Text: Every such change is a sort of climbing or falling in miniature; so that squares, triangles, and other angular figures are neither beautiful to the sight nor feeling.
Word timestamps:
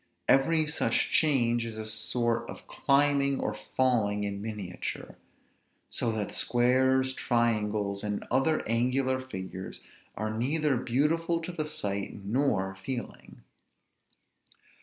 Every 0.27 0.65
such 0.65 1.11
change 1.11 1.63
is 1.63 1.77
a 1.77 1.85
sort 1.85 2.49
of 2.49 2.65
climbing 2.65 3.39
or 3.39 3.53
falling 3.53 4.23
in 4.23 4.41
miniature; 4.41 5.15
so 5.89 6.11
that 6.13 6.33
squares, 6.33 7.13
triangles, 7.13 8.03
and 8.03 8.25
other 8.31 8.67
angular 8.67 9.19
figures 9.21 9.81
are 10.17 10.35
neither 10.35 10.75
beautiful 10.77 11.39
to 11.41 11.51
the 11.51 11.67
sight 11.67 12.15
nor 12.25 12.75
feeling. 12.77 13.43